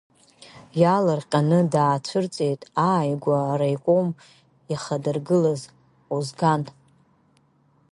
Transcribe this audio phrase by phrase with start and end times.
[0.81, 4.07] Иаалырҟьаны даацәырҵит ааигәа араиком
[4.71, 5.61] иахадыргылаз
[6.15, 6.61] Озган.